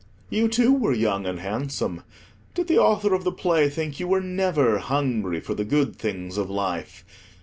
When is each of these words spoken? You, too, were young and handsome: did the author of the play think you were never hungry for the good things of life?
You, 0.31 0.47
too, 0.47 0.73
were 0.73 0.93
young 0.95 1.27
and 1.27 1.39
handsome: 1.41 2.01
did 2.55 2.67
the 2.67 2.79
author 2.79 3.13
of 3.13 3.23
the 3.23 3.31
play 3.31 3.69
think 3.69 3.99
you 3.99 4.07
were 4.07 4.19
never 4.19 4.79
hungry 4.79 5.39
for 5.39 5.53
the 5.53 5.63
good 5.63 5.95
things 5.95 6.39
of 6.39 6.49
life? 6.49 7.05